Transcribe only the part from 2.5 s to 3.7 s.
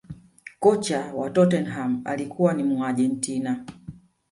ni muargentina